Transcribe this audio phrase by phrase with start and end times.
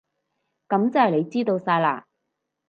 [0.67, 2.05] 噉即係你知道晒喇？